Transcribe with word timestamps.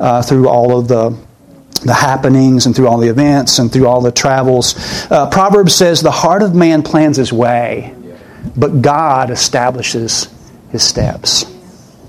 uh, 0.00 0.22
through 0.22 0.48
all 0.48 0.78
of 0.78 0.88
the 0.88 1.16
the 1.84 1.94
happenings 1.94 2.66
and 2.66 2.74
through 2.74 2.88
all 2.88 2.98
the 2.98 3.08
events 3.08 3.58
and 3.58 3.72
through 3.72 3.86
all 3.86 4.00
the 4.00 4.12
travels. 4.12 4.74
Uh, 5.10 5.28
Proverbs 5.30 5.74
says, 5.74 6.00
The 6.00 6.10
heart 6.10 6.42
of 6.42 6.54
man 6.54 6.82
plans 6.82 7.16
his 7.16 7.32
way, 7.32 7.94
but 8.56 8.82
God 8.82 9.30
establishes 9.30 10.28
his 10.70 10.82
steps. 10.82 11.44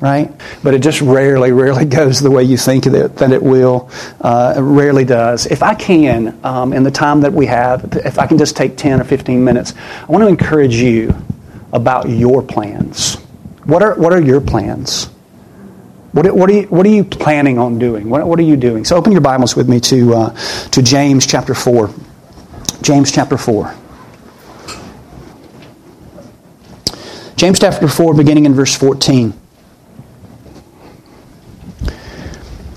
Right? 0.02 0.30
But 0.62 0.74
it 0.74 0.80
just 0.80 1.02
rarely, 1.02 1.52
rarely 1.52 1.86
goes 2.00 2.20
the 2.20 2.30
way 2.32 2.44
you 2.44 2.58
think 2.58 2.84
that, 2.86 3.18
that 3.18 3.32
it 3.32 3.42
will. 3.42 3.90
Uh, 4.20 4.56
it 4.58 4.62
rarely 4.62 5.06
does. 5.06 5.46
If 5.46 5.64
I 5.64 5.74
can, 5.74 6.38
um, 6.44 6.74
in 6.74 6.84
the 6.84 6.92
time 6.92 7.22
that 7.22 7.34
we 7.34 7.46
have, 7.46 7.94
if 8.06 8.20
I 8.20 8.28
can 8.28 8.38
just 8.38 8.56
take 8.56 8.78
10 8.78 9.02
or 9.02 9.04
15 9.04 9.44
minutes, 9.44 9.74
I 10.02 10.06
want 10.06 10.24
to 10.24 10.28
encourage 10.28 10.76
you 10.76 11.16
about 11.72 12.10
your 12.10 12.42
plans. 12.42 13.16
What 13.64 13.82
are, 13.82 13.96
what 13.96 14.14
are 14.14 14.22
your 14.22 14.42
plans? 14.42 15.10
What, 16.16 16.34
what, 16.34 16.50
are 16.50 16.54
you, 16.54 16.62
what 16.68 16.86
are 16.86 16.90
you 16.90 17.04
planning 17.04 17.58
on 17.58 17.78
doing? 17.78 18.10
What, 18.10 18.26
what 18.26 18.40
are 18.40 18.44
you 18.44 18.56
doing? 18.56 18.86
So 18.86 18.96
open 18.96 19.12
your 19.12 19.20
Bibles 19.20 19.58
with 19.58 19.68
me 19.68 19.82
to, 19.82 20.14
uh, 20.14 20.30
to 20.70 20.82
James 20.82 21.28
chapter 21.28 21.54
4. 21.54 21.90
James 22.82 23.12
chapter 23.12 23.38
4. 23.38 23.76
James 27.36 27.60
chapter 27.60 27.90
4, 27.90 28.14
beginning 28.14 28.46
in 28.46 28.54
verse 28.54 28.74
14. 28.74 29.34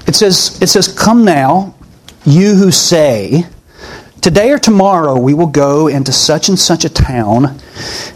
It 0.09 0.16
says, 0.16 0.61
it 0.61 0.66
says, 0.66 0.89
Come 0.89 1.25
now, 1.25 1.77
you 2.27 2.56
who 2.56 2.73
say, 2.73 3.45
Today 4.20 4.50
or 4.50 4.59
tomorrow 4.59 5.16
we 5.16 5.33
will 5.33 5.47
go 5.47 5.86
into 5.86 6.11
such 6.11 6.48
and 6.48 6.59
such 6.59 6.84
a 6.84 6.89
town 6.89 7.56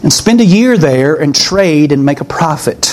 and 0.03 0.11
spend 0.11 0.41
a 0.41 0.45
year 0.45 0.77
there 0.77 1.15
and 1.15 1.33
trade 1.33 1.93
and 1.93 2.05
make 2.05 2.19
a 2.19 2.25
profit. 2.25 2.92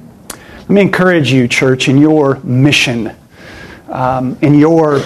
Let 0.61 0.69
me 0.69 0.81
encourage 0.81 1.31
you, 1.31 1.47
church, 1.47 1.89
in 1.89 1.97
your 1.97 2.35
mission, 2.43 3.15
um, 3.89 4.37
in 4.41 4.53
your 4.53 5.01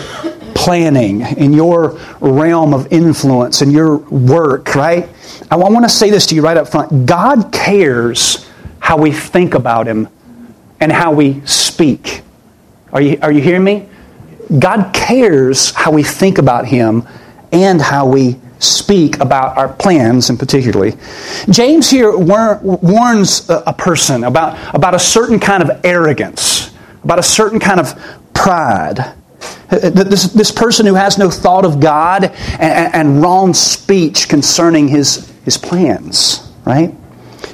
planning, 0.54 1.22
in 1.22 1.54
your 1.54 2.00
realm 2.20 2.74
of 2.74 2.92
influence, 2.92 3.62
in 3.62 3.72
your 3.72 3.98
work, 3.98 4.76
right? 4.76 5.10
I 5.50 5.56
want 5.56 5.86
to 5.86 5.90
say 5.90 6.10
this 6.10 6.26
to 6.28 6.36
you 6.36 6.42
right 6.42 6.58
up 6.58 6.68
front. 6.68 7.06
God 7.06 7.52
cares 7.52 8.50
how 8.80 8.98
we 8.98 9.12
think 9.12 9.54
about 9.54 9.88
Him 9.88 10.08
and 10.80 10.92
how 10.92 11.14
we 11.14 11.46
speak. 11.46 12.22
Are 12.92 13.02
you, 13.02 13.18
are 13.22 13.32
you 13.32 13.42
hearing 13.42 13.64
me? 13.64 13.90
God 14.60 14.94
cares 14.94 15.72
how 15.72 15.92
we 15.92 16.04
think 16.04 16.38
about 16.38 16.66
Him 16.66 17.08
and 17.52 17.82
how 17.82 18.08
we 18.08 18.40
speak 18.66 19.20
about 19.20 19.58
our 19.58 19.70
plans 19.70 20.30
and 20.30 20.40
particularly. 20.40 20.94
James 21.50 21.90
here 21.90 22.16
warns 22.16 23.50
a 23.50 23.74
person 23.74 24.24
about, 24.24 24.76
about 24.76 24.94
a 24.94 25.00
certain 25.00 25.40
kind 25.40 25.64
of 25.64 25.86
arrogance, 25.86 26.74
about 27.04 27.20
a 27.20 27.24
certain 27.24 27.60
kind 27.60 27.80
of 27.80 27.94
pride. 28.34 29.00
Uh, 29.00 29.76
uh, 29.76 29.90
this, 29.90 30.24
this 30.34 30.52
person 30.52 30.86
who 30.86 30.96
has 30.96 31.18
no 31.18 31.30
thought 31.30 31.66
of 31.66 31.80
God 31.80 32.26
and, 32.26 32.94
and 32.94 33.22
wrong 33.22 33.54
speech 33.54 34.28
concerning 34.28 34.88
his, 34.88 35.32
his 35.44 35.58
plans, 35.58 36.52
right? 36.66 36.94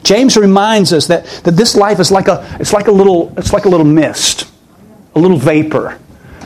James 0.04 0.38
reminds 0.38 0.94
us 0.94 1.08
that, 1.08 1.26
that 1.44 1.52
this 1.52 1.76
life 1.76 2.00
is 2.00 2.12
like 2.12 2.28
a, 2.28 2.58
it's 2.60 2.74
like 2.74 2.88
a 2.88 2.92
little, 2.92 3.34
it's 3.38 3.54
like 3.54 3.66
a 3.66 3.70
little 3.70 3.86
mist, 3.86 4.50
a 5.16 5.20
little 5.20 5.38
vapor 5.38 6.01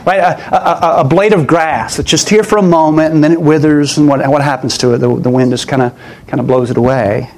right? 0.06 0.20
A, 0.20 0.54
a, 0.54 1.00
a, 1.00 1.04
blade 1.04 1.32
of 1.32 1.46
grass 1.46 1.96
that's 1.96 2.08
just 2.08 2.28
here 2.28 2.44
for 2.44 2.58
a 2.58 2.62
moment 2.62 3.12
and 3.12 3.22
then 3.22 3.32
it 3.32 3.40
withers, 3.40 3.98
and 3.98 4.08
what, 4.08 4.26
what 4.28 4.40
happens 4.40 4.78
to 4.78 4.94
it? 4.94 4.98
The, 4.98 5.14
the 5.16 5.30
wind 5.30 5.50
just 5.50 5.68
kind 5.68 5.82
of 5.82 5.98
kind 6.28 6.40
of 6.40 6.46
blows 6.46 6.70
it 6.70 6.76
away. 6.76 7.30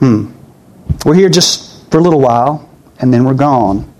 Hmm. 0.00 0.32
We're 1.04 1.14
here 1.14 1.28
just 1.28 1.90
for 1.90 1.98
a 1.98 2.00
little 2.00 2.20
while, 2.20 2.68
and 2.98 3.12
then 3.12 3.24
we're 3.24 3.34
gone. 3.34 3.90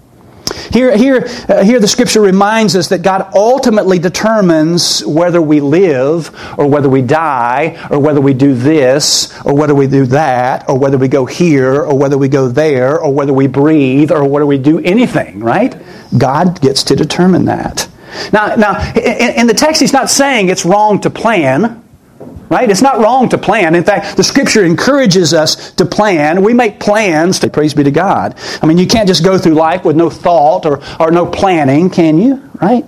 Here, 0.73 0.97
here, 0.97 1.27
uh, 1.49 1.63
here, 1.65 1.81
the 1.81 1.89
scripture 1.89 2.21
reminds 2.21 2.75
us 2.77 2.89
that 2.89 3.03
God 3.03 3.33
ultimately 3.35 3.99
determines 3.99 5.05
whether 5.05 5.41
we 5.41 5.61
live 5.61 6.31
or 6.59 6.67
whether 6.67 6.89
we 6.89 7.03
die 7.03 7.87
or 7.91 7.99
whether 7.99 8.21
we 8.21 8.35
do 8.35 8.55
this 8.55 9.37
or 9.45 9.55
whether 9.55 9.75
we 9.75 9.87
do 9.87 10.07
that 10.07 10.69
or 10.69 10.79
whether 10.79 10.99
we 10.99 11.09
go 11.09 11.25
here 11.25 11.83
or 11.83 11.97
whether 11.97 12.19
we 12.19 12.29
go 12.29 12.49
there 12.49 12.99
or 12.99 13.13
whether 13.13 13.33
we 13.33 13.47
breathe 13.47 14.11
or 14.11 14.27
whether 14.29 14.47
we 14.47 14.59
do 14.59 14.81
anything, 14.81 15.41
right? 15.41 15.75
God 16.17 16.61
gets 16.61 16.85
to 16.85 16.97
determine 16.97 17.45
that. 17.47 17.89
Now, 18.33 18.55
now 18.57 18.93
in, 18.95 19.41
in 19.41 19.47
the 19.47 19.55
text, 19.55 19.81
he's 19.81 19.93
not 19.93 20.11
saying 20.11 20.49
it's 20.49 20.65
wrong 20.65 21.01
to 21.01 21.11
plan. 21.11 21.85
Right? 22.51 22.69
It's 22.69 22.83
not 22.83 22.99
wrong 22.99 23.29
to 23.29 23.39
plan. 23.39 23.77
In 23.77 23.85
fact, 23.85 24.17
the 24.17 24.25
scripture 24.25 24.65
encourages 24.65 25.33
us 25.33 25.71
to 25.75 25.87
plan. 25.87 26.43
We 26.43 26.53
make 26.53 26.81
plans 26.81 27.39
to 27.41 27.49
praise 27.49 27.75
be 27.75 27.85
to 27.85 27.93
God. 27.93 28.37
I 28.61 28.67
mean, 28.67 28.77
you 28.77 28.89
can't 28.89 29.07
just 29.07 29.25
go 29.25 29.39
through 29.39 29.55
life 29.55 29.85
with 29.85 29.95
no 29.95 30.11
thought 30.11 30.67
or, 30.67 30.83
or 30.99 31.13
no 31.13 31.27
planning, 31.27 31.91
can 31.91 32.19
you? 32.19 32.43
Right? 32.61 32.85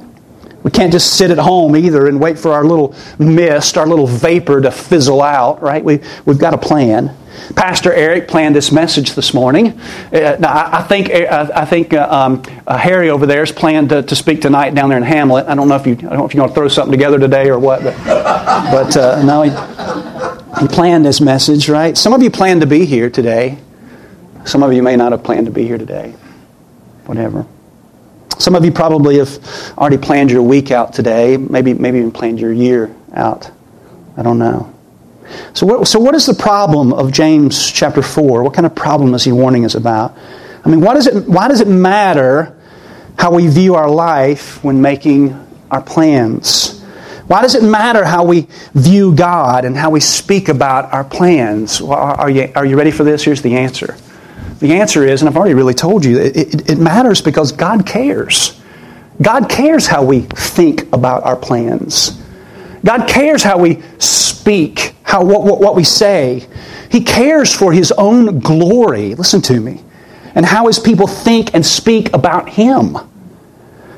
We 0.65 0.73
can't 0.73 0.93
just 0.93 1.17
sit 1.17 1.31
at 1.31 1.39
home 1.39 1.77
either 1.77 2.07
and 2.07 2.21
wait 2.21 2.39
for 2.39 2.53
our 2.53 2.65
little 2.65 2.95
mist, 3.19 3.79
our 3.79 3.87
little 3.87 4.07
vapor 4.07 4.61
to 4.61 4.71
fizzle 4.71 5.23
out, 5.23 5.63
right? 5.63 5.83
We, 5.83 6.01
we've 6.25 6.39
got 6.39 6.55
a 6.55 6.59
plan. 6.59 7.17
Pastor 7.55 7.93
Eric 7.93 8.29
planned 8.29 8.55
this 8.55 8.73
message 8.73 9.15
this 9.15 9.35
morning. 9.35 9.79
Uh, 10.13 10.37
I 10.43 10.83
think 10.83 11.11
uh, 11.11 11.51
I 11.55 11.65
think 11.65 11.93
uh, 11.93 12.07
um, 12.11 12.43
uh, 12.67 12.77
Harry 12.77 13.11
over 13.11 13.27
there 13.27 13.43
is 13.43 13.53
planned 13.53 13.91
to, 13.91 14.03
to, 14.03 14.17
speak 14.17 14.41
tonight 14.41 14.75
down 14.75 14.89
there 14.89 14.99
in 14.99 15.05
Hamlet. 15.05 15.47
I 15.47 15.55
don't 15.55 15.69
know 15.69 15.77
if 15.77 15.87
you 15.87 15.95
I 15.95 15.97
don't 15.97 16.19
know 16.19 16.27
if 16.27 16.35
you 16.35 16.41
want 16.41 16.53
to 16.53 16.55
throw 16.55 16.69
something 16.69 16.93
together 16.93 17.19
today 17.19 17.49
or 17.51 17.59
what, 17.59 17.83
but, 17.83 17.97
but 18.05 18.97
uh, 18.97 19.23
no, 19.23 19.43
he, 19.43 19.51
he 20.61 20.69
planned 20.69 21.05
this 21.05 21.21
message. 21.21 21.69
Right? 21.69 21.97
Some 21.99 22.13
of 22.13 22.23
you 22.23 22.31
planned 22.31 22.61
to 22.61 22.67
be 22.67 22.85
here 22.85 23.11
today. 23.11 23.59
Some 24.45 24.63
of 24.63 24.73
you 24.73 24.83
may 24.83 24.97
not 24.97 25.13
have 25.13 25.23
planned 25.23 25.47
to 25.47 25.53
be 25.53 25.67
here 25.67 25.79
today. 25.79 26.15
Whatever. 27.07 27.47
Some 28.39 28.55
of 28.55 28.65
you 28.65 28.73
probably 28.73 29.19
have 29.19 29.39
already 29.77 29.99
planned 29.99 30.31
your 30.31 30.43
week 30.43 30.71
out 30.71 30.93
today. 30.93 31.37
Maybe 31.37 31.75
maybe 31.75 31.99
even 31.99 32.13
planned 32.13 32.41
your 32.41 32.53
year 32.53 32.95
out. 33.15 33.51
I 34.17 34.23
don't 34.23 34.39
know. 34.39 34.72
So 35.55 35.67
what, 35.67 35.89
so 35.89 35.99
what 35.99 36.15
is 36.15 36.27
the 36.27 36.35
problem 36.35 36.93
of 36.93 37.13
James 37.13 37.71
chapter 37.71 38.03
4? 38.03 38.43
What 38.43 38.55
kind 38.55 38.67
of 38.67 38.75
problem 38.75 39.15
is 39.15 39.25
he 39.25 39.33
warning 39.33 39.65
us 39.65 39.75
about? 39.75 40.17
I 40.65 40.69
mean, 40.69 40.81
why 40.81 40.95
does 40.95 41.07
it, 41.07 41.29
why 41.29 41.49
does 41.49 41.61
it 41.61 41.69
matter 41.69 42.57
how 43.19 43.35
we 43.35 43.49
view 43.49 43.75
our 43.75 43.91
life 43.91 44.63
when 44.63 44.81
making 44.81 45.39
our 45.71 45.83
plans? 45.83 46.81
Why 47.27 47.43
does 47.43 47.55
it 47.55 47.63
matter 47.63 48.05
how 48.05 48.25
we 48.25 48.49
view 48.75 49.15
God 49.15 49.65
and 49.65 49.77
how 49.77 49.91
we 49.91 50.01
speak 50.01 50.49
about 50.49 50.93
our 50.93 51.05
plans? 51.05 51.81
Are 51.81 52.29
you, 52.29 52.53
are 52.55 52.67
you 52.67 52.77
ready 52.77 52.91
for 52.91 53.05
this? 53.05 53.25
Here's 53.25 53.43
the 53.43 53.57
answer. 53.57 53.97
The 54.59 54.75
answer 54.75 55.05
is, 55.05 55.23
and 55.23 55.29
I've 55.29 55.37
already 55.37 55.55
really 55.55 55.75
told 55.75 56.05
you, 56.05 56.21
it, 56.21 56.37
it, 56.37 56.71
it 56.71 56.79
matters 56.79 57.21
because 57.21 57.51
God 57.51 57.87
cares. 57.87 58.61
God 59.21 59.49
cares 59.49 59.87
how 59.87 60.05
we 60.05 60.21
think 60.21 60.93
about 60.93 61.25
our 61.25 61.37
plans. 61.37 62.21
God 62.85 63.09
cares 63.09 63.43
how 63.43 63.59
we 63.59 63.83
speak, 63.99 64.95
how, 65.13 65.23
what, 65.23 65.43
what, 65.45 65.61
what 65.61 65.77
we 65.77 65.85
say. 65.85 66.49
He 66.91 67.05
cares 67.05 67.55
for 67.55 67.71
His 67.71 67.93
own 67.93 68.39
glory. 68.39 69.15
Listen 69.15 69.43
to 69.43 69.61
me. 69.61 69.85
And 70.35 70.47
how 70.47 70.69
His 70.69 70.79
people 70.79 71.07
think 71.07 71.53
and 71.53 71.65
speak 71.65 72.11
about 72.15 72.49
Him. 72.49 72.97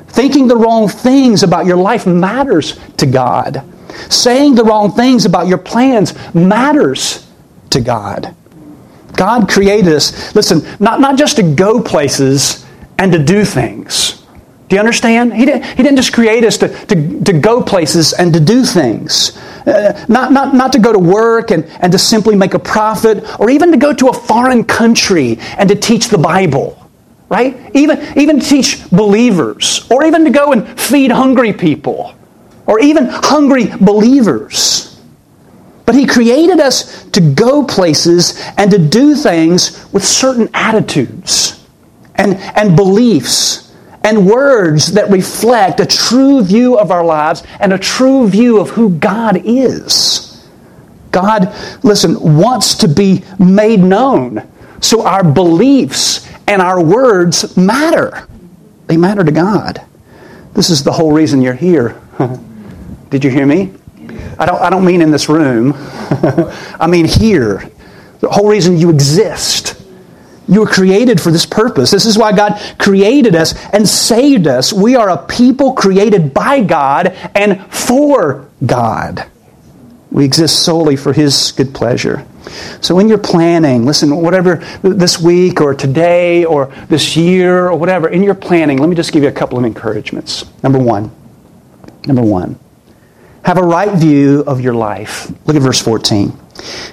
Thinking 0.07 0.49
the 0.49 0.57
wrong 0.57 0.89
things 0.89 1.41
about 1.41 1.65
your 1.65 1.77
life 1.77 2.05
matters 2.05 2.77
to 2.97 3.05
God. 3.05 3.63
Saying 4.09 4.55
the 4.55 4.65
wrong 4.65 4.91
things 4.91 5.23
about 5.23 5.47
your 5.47 5.57
plans 5.57 6.13
matters 6.35 7.25
to 7.69 7.79
God. 7.79 8.35
God 9.15 9.47
created 9.47 9.93
us, 9.93 10.35
listen, 10.35 10.67
not, 10.81 10.99
not 10.99 11.17
just 11.17 11.37
to 11.37 11.43
go 11.43 11.81
places 11.81 12.65
and 12.97 13.09
to 13.13 13.23
do 13.23 13.45
things. 13.45 14.21
Do 14.67 14.75
you 14.75 14.81
understand? 14.81 15.33
He 15.33 15.45
didn't, 15.45 15.63
he 15.63 15.83
didn't 15.83 15.95
just 15.95 16.11
create 16.11 16.43
us 16.43 16.57
to, 16.57 16.67
to, 16.87 17.23
to 17.23 17.33
go 17.33 17.63
places 17.63 18.11
and 18.11 18.33
to 18.33 18.41
do 18.41 18.65
things. 18.65 19.39
Uh, 19.65 20.05
not, 20.07 20.31
not, 20.31 20.53
not 20.53 20.71
to 20.73 20.79
go 20.79 20.91
to 20.93 20.99
work 20.99 21.51
and, 21.51 21.65
and 21.79 21.91
to 21.91 21.97
simply 21.97 22.35
make 22.35 22.53
a 22.53 22.59
profit, 22.59 23.23
or 23.39 23.49
even 23.49 23.71
to 23.71 23.77
go 23.77 23.93
to 23.93 24.09
a 24.09 24.13
foreign 24.13 24.63
country 24.63 25.37
and 25.57 25.69
to 25.69 25.75
teach 25.75 26.07
the 26.07 26.17
Bible. 26.17 26.81
Right? 27.27 27.71
Even, 27.75 27.99
even 28.17 28.39
to 28.39 28.45
teach 28.45 28.87
believers, 28.91 29.87
or 29.89 30.05
even 30.05 30.25
to 30.25 30.29
go 30.29 30.51
and 30.51 30.79
feed 30.79 31.11
hungry 31.11 31.53
people, 31.53 32.13
or 32.67 32.79
even 32.79 33.07
hungry 33.07 33.65
believers. 33.65 35.01
But 35.85 35.95
He 35.95 36.05
created 36.05 36.59
us 36.59 37.03
to 37.05 37.21
go 37.21 37.63
places 37.63 38.39
and 38.57 38.69
to 38.69 38.77
do 38.77 39.15
things 39.15 39.91
with 39.91 40.05
certain 40.05 40.49
attitudes 40.53 41.65
and, 42.15 42.35
and 42.35 42.75
beliefs 42.75 43.64
and 44.05 44.27
words 44.27 44.91
that 44.91 45.09
reflect 45.09 45.79
a 45.79 45.85
true 45.85 46.43
view 46.43 46.77
of 46.77 46.91
our 46.91 47.03
lives 47.03 47.41
and 47.59 47.73
a 47.73 47.77
true 47.77 48.29
view 48.29 48.59
of 48.59 48.69
who 48.69 48.91
God 48.91 49.41
is. 49.43 50.47
God, 51.09 51.51
listen, 51.81 52.37
wants 52.37 52.75
to 52.75 52.87
be 52.87 53.23
made 53.39 53.79
known. 53.79 54.47
So 54.79 55.07
our 55.07 55.23
beliefs 55.23 56.29
and 56.47 56.61
our 56.61 56.83
words 56.83 57.57
matter. 57.57 58.27
They 58.85 58.95
matter 58.95 59.23
to 59.23 59.31
God. 59.31 59.81
This 60.53 60.69
is 60.69 60.83
the 60.83 60.91
whole 60.91 61.11
reason 61.11 61.41
you're 61.41 61.55
here. 61.55 61.99
Did 63.09 63.23
you 63.23 63.31
hear 63.31 63.47
me? 63.47 63.73
I 64.37 64.45
don't, 64.45 64.61
I 64.61 64.69
don't 64.69 64.85
mean 64.85 65.01
in 65.01 65.09
this 65.09 65.29
room. 65.29 65.73
I 66.79 66.85
mean 66.87 67.05
here. 67.05 67.71
The 68.19 68.29
whole 68.29 68.47
reason 68.47 68.77
you 68.77 68.91
exist. 68.91 69.74
You 70.47 70.61
were 70.61 70.67
created 70.67 71.19
for 71.19 71.31
this 71.31 71.45
purpose. 71.45 71.91
This 71.91 72.05
is 72.05 72.17
why 72.17 72.35
God 72.35 72.61
created 72.77 73.35
us 73.35 73.55
and 73.73 73.87
saved 73.87 74.47
us. 74.47 74.71
We 74.71 74.95
are 74.95 75.09
a 75.09 75.17
people 75.25 75.73
created 75.73 76.33
by 76.33 76.61
God 76.61 77.07
and 77.33 77.65
for 77.73 78.47
God. 78.65 79.25
We 80.11 80.23
exist 80.23 80.63
solely 80.63 80.95
for 80.95 81.13
His 81.13 81.51
good 81.51 81.73
pleasure. 81.73 82.25
So, 82.79 82.99
in 82.99 83.09
your 83.09 83.17
planning, 83.17 83.85
listen, 83.85 84.15
whatever 84.15 84.57
this 84.83 85.19
week 85.19 85.61
or 85.61 85.73
today 85.73 86.45
or 86.45 86.67
this 86.89 87.17
year 87.17 87.67
or 87.67 87.75
whatever, 87.75 88.07
in 88.07 88.21
your 88.21 88.35
planning, 88.35 88.77
let 88.77 88.87
me 88.87 88.95
just 88.95 89.11
give 89.11 89.23
you 89.23 89.29
a 89.29 89.33
couple 89.33 89.57
of 89.57 89.65
encouragements. 89.65 90.45
Number 90.61 90.79
one, 90.79 91.11
number 92.05 92.21
one, 92.21 92.59
have 93.43 93.57
a 93.57 93.63
right 93.63 93.97
view 93.97 94.43
of 94.45 94.61
your 94.61 94.75
life. 94.75 95.29
Look 95.47 95.55
at 95.55 95.61
verse 95.61 95.81
14. 95.81 96.44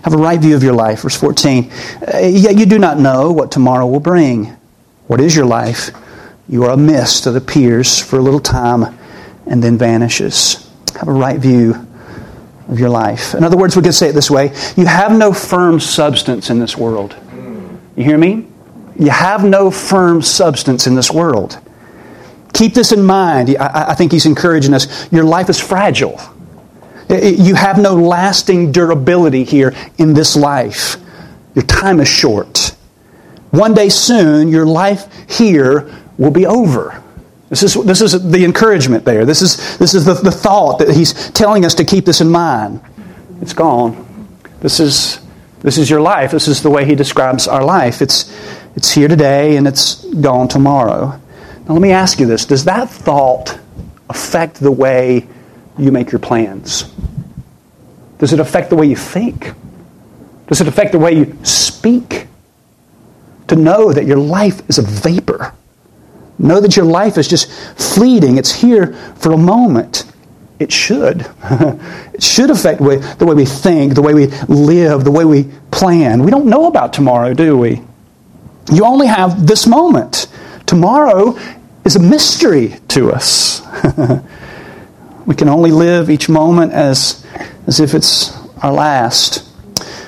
Have 0.03 0.15
a 0.15 0.19
right 0.19 0.41
view 0.41 0.57
of 0.57 0.63
your 0.63 0.75
life. 0.75 1.03
Verse 1.03 1.17
14. 1.17 1.71
Uh, 1.71 2.19
yet 2.19 2.57
you 2.57 2.67
do 2.67 2.79
not 2.79 2.99
know 2.99 3.33
what 3.33 3.53
tomorrow 3.53 3.87
will 3.87 4.01
bring. 4.01 4.57
What 5.07 5.21
is 5.21 5.35
your 5.37 5.47
life? 5.47 5.91
You 6.49 6.65
are 6.65 6.71
a 6.71 6.77
mist 6.77 7.25
that 7.25 7.37
appears 7.37 7.99
for 7.99 8.19
a 8.19 8.23
little 8.23 8.41
time 8.41 8.99
and 9.47 9.63
then 9.63 9.79
vanishes. 9.79 10.69
Have 10.99 11.09
a 11.09 11.13
right 11.13 11.39
view 11.39 11.75
of 12.69 12.79
your 12.79 12.89
life. 12.89 13.35
In 13.35 13.45
other 13.45 13.57
words, 13.57 13.77
we 13.77 13.83
could 13.83 13.95
say 13.95 14.09
it 14.09 14.13
this 14.13 14.31
way 14.31 14.47
you 14.77 14.87
have 14.87 15.13
no 15.13 15.33
firm 15.33 15.81
substance 15.81 16.51
in 16.51 16.59
this 16.59 16.77
world. 16.77 17.17
You 17.97 18.05
hear 18.05 18.19
me? 18.19 18.47
You 18.99 19.11
have 19.11 19.45
no 19.45 19.71
firm 19.71 20.23
substance 20.23 20.87
in 20.87 20.95
this 20.95 21.11
world. 21.11 21.59
Keep 22.53 22.75
this 22.75 22.93
in 22.93 23.03
mind. 23.03 23.57
I, 23.59 23.91
I 23.91 23.95
think 23.95 24.13
he's 24.13 24.27
encouraging 24.27 24.75
us. 24.75 25.11
Your 25.13 25.25
life 25.25 25.49
is 25.49 25.59
fragile. 25.59 26.21
You 27.13 27.55
have 27.55 27.79
no 27.79 27.95
lasting 27.95 28.73
durability 28.73 29.45
here 29.45 29.75
in 29.99 30.15
this 30.15 30.35
life. 30.35 30.97
Your 31.55 31.65
time 31.65 32.01
is 32.01 32.09
short. 32.09 32.75
One 33.51 33.75
day 33.75 33.91
soon, 33.91 34.49
your 34.49 34.65
life 34.65 35.13
here 35.29 35.93
will 36.17 36.31
be 36.31 36.47
over. 36.47 37.03
This 37.51 37.63
is, 37.63 37.75
this 37.85 38.01
is 38.01 38.31
the 38.31 38.45
encouragement 38.47 39.05
there. 39.05 39.27
This 39.27 39.43
is, 39.43 39.77
this 39.77 39.93
is 39.93 40.07
the, 40.07 40.15
the 40.15 40.31
thought 40.31 40.79
that 40.79 40.89
he's 40.89 41.31
telling 41.33 41.67
us 41.67 41.75
to 41.75 41.85
keep 41.85 42.07
this 42.07 42.23
in 42.23 42.31
mind. 42.31 42.81
It's 43.43 43.53
gone. 43.53 44.09
This 44.61 44.81
is, 44.81 45.21
this 45.61 45.77
is 45.77 45.91
your 45.91 46.01
life. 46.01 46.31
This 46.31 46.49
is 46.49 46.63
the 46.63 46.71
way 46.71 46.87
he 46.87 46.95
describes 46.95 47.47
our 47.47 47.63
life. 47.63 48.01
It's, 48.01 48.35
it's 48.75 48.91
here 48.93 49.07
today 49.07 49.57
and 49.57 49.69
it's 49.69 50.03
gone 50.15 50.49
tomorrow. 50.49 51.21
Now, 51.69 51.75
let 51.75 51.83
me 51.83 51.93
ask 51.93 52.19
you 52.19 52.27
this 52.27 52.47
Does 52.47 52.65
that 52.65 52.89
thought 52.89 53.59
affect 54.09 54.61
the 54.61 54.73
way 54.73 55.29
you 55.79 55.93
make 55.93 56.13
your 56.13 56.19
plans? 56.19 56.93
Does 58.19 58.33
it 58.33 58.41
affect 58.41 58.71
the 58.71 58.77
way 58.77 58.87
you 58.87 58.97
think? 58.97 59.53
Does 60.47 60.61
it 60.61 60.69
affect 60.69 60.93
the 60.93 60.99
way 60.99 61.13
you 61.13 61.39
speak? 61.43 62.27
To 63.49 63.57
know 63.57 63.93
that 63.93 64.07
your 64.07 64.19
life 64.19 64.69
is 64.71 64.79
a 64.79 64.83
vapor. 64.83 65.53
Know 66.39 66.61
that 66.61 66.77
your 66.77 66.85
life 66.85 67.19
is 67.19 67.29
just 67.29 67.51
fleeting. 67.79 68.39
It's 68.39 68.53
here 68.53 68.95
for 69.17 69.33
a 69.33 69.37
moment. 69.37 70.05
It 70.59 70.73
should. 70.73 71.27
it 72.15 72.23
should 72.23 72.51
affect 72.51 72.79
the 72.79 73.25
way, 73.27 73.35
we 73.35 73.45
think, 73.45 73.95
the 73.95 74.03
way 74.03 74.15
we 74.15 74.27
live, 74.49 75.05
the 75.05 75.11
way 75.11 75.25
we 75.25 75.51
plan. 75.71 76.23
We 76.23 76.31
don't 76.31 76.47
know 76.47 76.67
about 76.67 76.93
tomorrow, 76.93 77.35
do 77.35 77.59
we? 77.59 77.83
You 78.73 78.85
only 78.85 79.09
have 79.09 79.47
this 79.47 79.67
moment. 79.67 80.29
Tomorrow 80.67 81.37
is 81.85 81.97
a 81.97 82.01
mystery 82.01 82.77
to 82.89 83.11
us. 83.11 83.63
We 85.33 85.37
can 85.37 85.49
only 85.49 85.71
live 85.71 86.11
each 86.11 86.29
moment 86.29 86.75
as, 86.75 87.25
as 87.67 87.81
if 87.81 87.95
it's 87.95 88.37
our 88.63 88.71
last. 88.71 89.39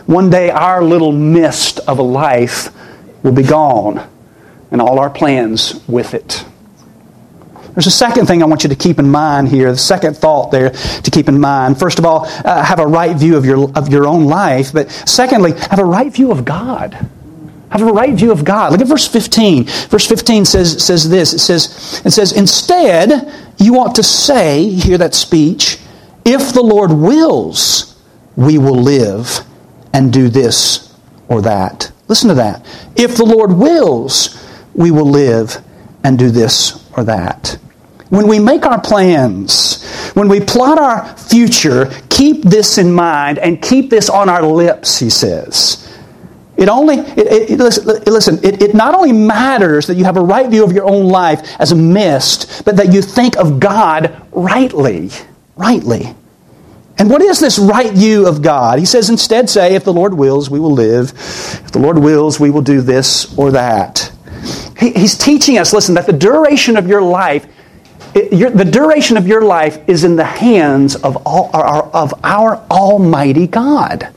One 0.04 0.28
day, 0.28 0.50
our 0.50 0.84
little 0.84 1.12
mist 1.12 1.80
of 1.88 1.98
a 1.98 2.02
life 2.02 2.68
will 3.22 3.32
be 3.32 3.42
gone, 3.42 4.06
and 4.70 4.82
all 4.82 4.98
our 4.98 5.08
plans 5.08 5.80
with 5.88 6.12
it. 6.12 6.44
There's 7.72 7.86
a 7.86 7.90
second 7.90 8.26
thing 8.26 8.42
I 8.42 8.46
want 8.46 8.64
you 8.64 8.68
to 8.68 8.76
keep 8.76 8.98
in 8.98 9.08
mind 9.08 9.48
here, 9.48 9.72
the 9.72 9.78
second 9.78 10.14
thought 10.14 10.50
there 10.50 10.68
to 10.72 11.10
keep 11.10 11.30
in 11.30 11.40
mind. 11.40 11.78
First 11.78 11.98
of 11.98 12.04
all, 12.04 12.26
uh, 12.26 12.62
have 12.62 12.78
a 12.78 12.86
right 12.86 13.16
view 13.16 13.38
of 13.38 13.46
your, 13.46 13.72
of 13.74 13.88
your 13.88 14.06
own 14.06 14.26
life, 14.26 14.74
but 14.74 14.90
secondly, 14.90 15.52
have 15.52 15.78
a 15.78 15.86
right 15.86 16.12
view 16.12 16.32
of 16.32 16.44
God. 16.44 17.08
Have 17.74 17.88
a 17.88 17.92
right 17.92 18.14
view 18.14 18.30
of 18.30 18.44
God. 18.44 18.70
Look 18.70 18.80
at 18.80 18.86
verse 18.86 19.08
15. 19.08 19.64
Verse 19.64 20.06
15 20.06 20.44
says, 20.44 20.84
says 20.84 21.10
this. 21.10 21.34
It 21.34 21.40
says, 21.40 22.02
it 22.04 22.12
says, 22.12 22.30
Instead, 22.30 23.32
you 23.58 23.80
ought 23.80 23.96
to 23.96 24.02
say, 24.04 24.70
hear 24.70 24.96
that 24.98 25.12
speech, 25.12 25.78
if 26.24 26.54
the 26.54 26.62
Lord 26.62 26.92
wills, 26.92 28.00
we 28.36 28.58
will 28.58 28.80
live 28.80 29.40
and 29.92 30.12
do 30.12 30.28
this 30.28 30.96
or 31.26 31.42
that. 31.42 31.90
Listen 32.06 32.28
to 32.28 32.34
that. 32.34 32.64
If 32.94 33.16
the 33.16 33.24
Lord 33.24 33.52
wills, 33.52 34.40
we 34.74 34.92
will 34.92 35.10
live 35.10 35.56
and 36.04 36.16
do 36.16 36.30
this 36.30 36.88
or 36.96 37.02
that. 37.02 37.58
When 38.10 38.28
we 38.28 38.38
make 38.38 38.66
our 38.66 38.80
plans, 38.80 39.82
when 40.12 40.28
we 40.28 40.38
plot 40.38 40.78
our 40.78 41.16
future, 41.16 41.90
keep 42.08 42.42
this 42.42 42.78
in 42.78 42.92
mind 42.92 43.40
and 43.40 43.60
keep 43.60 43.90
this 43.90 44.08
on 44.08 44.28
our 44.28 44.42
lips, 44.42 45.00
he 45.00 45.10
says. 45.10 45.83
It 46.56 46.68
only, 46.68 46.98
it, 46.98 47.50
it, 47.50 47.58
listen, 48.06 48.38
it, 48.44 48.62
it 48.62 48.74
not 48.74 48.94
only 48.94 49.12
matters 49.12 49.88
that 49.88 49.96
you 49.96 50.04
have 50.04 50.16
a 50.16 50.22
right 50.22 50.48
view 50.48 50.62
of 50.64 50.72
your 50.72 50.84
own 50.84 51.06
life 51.06 51.40
as 51.58 51.72
a 51.72 51.76
mist, 51.76 52.62
but 52.64 52.76
that 52.76 52.92
you 52.92 53.02
think 53.02 53.36
of 53.36 53.58
God 53.58 54.22
rightly. 54.30 55.10
Rightly. 55.56 56.14
And 56.96 57.10
what 57.10 57.22
is 57.22 57.40
this 57.40 57.58
right 57.58 57.92
view 57.92 58.28
of 58.28 58.40
God? 58.40 58.78
He 58.78 58.84
says, 58.84 59.10
instead, 59.10 59.50
say, 59.50 59.74
if 59.74 59.84
the 59.84 59.92
Lord 59.92 60.14
wills, 60.14 60.48
we 60.48 60.60
will 60.60 60.72
live. 60.72 61.10
If 61.10 61.72
the 61.72 61.80
Lord 61.80 61.98
wills, 61.98 62.38
we 62.38 62.50
will 62.50 62.62
do 62.62 62.80
this 62.80 63.36
or 63.36 63.50
that. 63.50 64.12
He, 64.78 64.92
he's 64.92 65.18
teaching 65.18 65.58
us, 65.58 65.72
listen, 65.72 65.96
that 65.96 66.06
the 66.06 66.12
duration 66.12 66.76
of 66.76 66.86
your 66.86 67.02
life, 67.02 67.46
it, 68.14 68.32
your, 68.32 68.50
the 68.50 68.64
duration 68.64 69.16
of 69.16 69.26
your 69.26 69.42
life 69.42 69.88
is 69.88 70.04
in 70.04 70.14
the 70.14 70.24
hands 70.24 70.94
of, 70.94 71.16
all, 71.26 71.50
of 71.52 72.14
our 72.22 72.58
Almighty 72.70 73.48
God. 73.48 74.14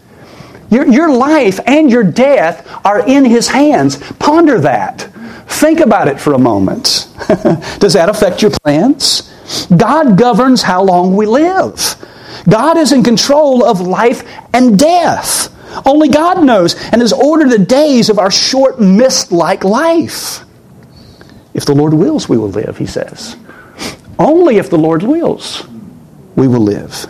Your, 0.70 0.86
your 0.88 1.16
life 1.16 1.60
and 1.66 1.90
your 1.90 2.04
death 2.04 2.68
are 2.86 3.06
in 3.08 3.26
His 3.26 3.48
hands. 3.48 3.98
Ponder 4.14 4.60
that. 4.62 5.10
Think 5.48 5.80
about 5.80 6.08
it 6.08 6.20
for 6.20 6.34
a 6.34 6.40
moment. 6.40 7.08
Does 7.80 7.94
that 7.94 8.10
affect 8.10 8.42
your 8.42 8.52
plans? 8.64 9.34
God 9.76 10.18
governs 10.18 10.62
how 10.62 10.84
long 10.84 11.16
we 11.16 11.26
live. 11.26 11.96
God 12.50 12.78
is 12.78 12.92
in 12.92 13.04
control 13.04 13.64
of 13.64 13.82
life 13.82 14.24
and 14.54 14.78
death. 14.78 15.54
Only 15.86 16.10
God 16.10 16.44
knows 16.44 16.76
and 16.92 17.02
has 17.02 17.14
ordered 17.14 17.50
the 17.50 17.66
days 17.66 18.10
of 18.10 18.20
our 18.20 18.32
short, 18.32 18.80
mist 18.80 19.32
like 19.32 19.64
life. 19.64 20.44
If 21.54 21.66
the 21.66 21.74
Lord 21.74 21.94
wills, 21.94 22.30
we 22.30 22.38
will 22.38 22.50
live, 22.50 22.78
he 22.78 22.86
says. 22.86 23.36
Only 24.20 24.58
if 24.58 24.70
the 24.70 24.78
Lord 24.78 25.04
wills, 25.04 25.66
we 26.36 26.48
will 26.48 26.62
live. 26.62 27.08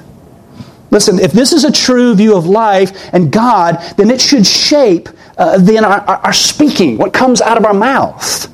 Listen, 0.90 1.20
if 1.20 1.32
this 1.32 1.52
is 1.52 1.64
a 1.64 1.72
true 1.72 2.16
view 2.16 2.36
of 2.36 2.46
life 2.46 3.10
and 3.14 3.32
God, 3.32 3.76
then 3.98 4.10
it 4.10 4.22
should 4.22 4.46
shape 4.46 5.10
uh, 5.38 5.58
then 5.60 5.86
our, 5.86 6.02
our, 6.02 6.34
speaking, 6.34 6.98
what 6.98 7.14
comes 7.14 7.42
out 7.42 7.58
of 7.58 7.66
our 7.66 7.74
mouth. 7.74 8.52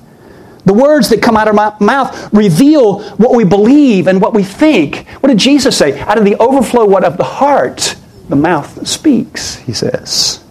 The 0.65 0.73
words 0.73 1.09
that 1.09 1.21
come 1.21 1.37
out 1.37 1.47
of 1.47 1.57
our 1.57 1.77
mouth 1.79 2.33
reveal 2.33 3.01
what 3.13 3.35
we 3.35 3.43
believe 3.43 4.07
and 4.07 4.21
what 4.21 4.33
we 4.33 4.43
think. 4.43 5.07
What 5.19 5.29
did 5.29 5.37
Jesus 5.37 5.77
say? 5.77 5.99
Out 6.01 6.17
of 6.17 6.25
the 6.25 6.35
overflow 6.35 6.85
what 6.85 7.03
of 7.03 7.17
the 7.17 7.23
heart, 7.23 7.95
the 8.29 8.35
mouth 8.35 8.87
speaks, 8.87 9.55
he 9.57 9.73
says. 9.73 10.43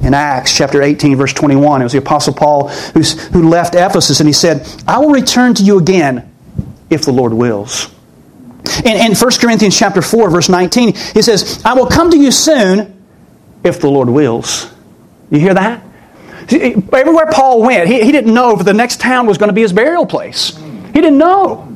In 0.00 0.14
Acts 0.14 0.56
chapter 0.56 0.82
18, 0.82 1.16
verse 1.16 1.32
21, 1.32 1.80
it 1.80 1.84
was 1.84 1.92
the 1.92 1.98
Apostle 1.98 2.34
Paul 2.34 2.68
who 2.68 3.48
left 3.48 3.74
Ephesus 3.74 4.18
and 4.18 4.28
he 4.28 4.32
said, 4.32 4.66
I 4.86 4.98
will 4.98 5.10
return 5.10 5.54
to 5.54 5.62
you 5.62 5.78
again 5.78 6.28
if 6.90 7.04
the 7.04 7.12
Lord 7.12 7.32
wills. 7.32 7.92
In, 8.80 9.12
in 9.12 9.14
1 9.14 9.30
Corinthians 9.40 9.78
chapter 9.78 10.02
4, 10.02 10.30
verse 10.30 10.48
19, 10.48 10.94
he 10.94 11.22
says, 11.22 11.62
I 11.64 11.74
will 11.74 11.86
come 11.86 12.10
to 12.10 12.18
you 12.18 12.30
soon 12.30 13.02
if 13.64 13.80
the 13.80 13.90
Lord 13.90 14.08
wills. 14.08 14.72
You 15.30 15.38
hear 15.38 15.54
that? 15.54 15.82
Everywhere 16.50 17.26
Paul 17.30 17.62
went, 17.62 17.88
he, 17.88 18.02
he 18.04 18.12
didn't 18.12 18.34
know 18.34 18.58
if 18.58 18.64
the 18.64 18.74
next 18.74 19.00
town 19.00 19.26
was 19.26 19.38
going 19.38 19.48
to 19.48 19.54
be 19.54 19.62
his 19.62 19.72
burial 19.72 20.06
place. 20.06 20.56
He 20.56 21.00
didn't 21.00 21.18
know. 21.18 21.68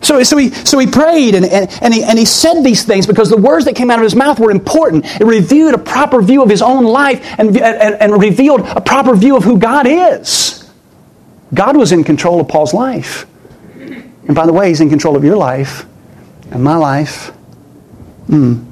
So, 0.00 0.22
so, 0.22 0.36
he, 0.36 0.50
so 0.50 0.78
he 0.78 0.86
prayed 0.86 1.34
and, 1.34 1.44
and, 1.44 1.70
and, 1.80 1.94
he, 1.94 2.02
and 2.02 2.18
he 2.18 2.24
said 2.24 2.62
these 2.62 2.84
things 2.84 3.06
because 3.06 3.30
the 3.30 3.36
words 3.36 3.66
that 3.66 3.76
came 3.76 3.90
out 3.90 3.98
of 3.98 4.02
his 4.02 4.16
mouth 4.16 4.40
were 4.40 4.50
important. 4.50 5.04
It 5.20 5.24
revealed 5.24 5.74
a 5.74 5.78
proper 5.78 6.22
view 6.22 6.42
of 6.42 6.48
his 6.48 6.62
own 6.62 6.84
life 6.84 7.24
and, 7.38 7.56
and, 7.56 7.94
and 7.94 8.20
revealed 8.20 8.60
a 8.62 8.80
proper 8.80 9.14
view 9.14 9.36
of 9.36 9.44
who 9.44 9.58
God 9.58 9.86
is. 9.86 10.68
God 11.54 11.76
was 11.76 11.92
in 11.92 12.02
control 12.02 12.40
of 12.40 12.48
Paul's 12.48 12.74
life. 12.74 13.26
And 14.26 14.34
by 14.34 14.46
the 14.46 14.52
way, 14.52 14.68
He's 14.68 14.80
in 14.80 14.88
control 14.88 15.16
of 15.16 15.24
your 15.24 15.36
life 15.36 15.86
and 16.52 16.62
my 16.62 16.76
life. 16.76 17.28
Hmm. 18.26 18.64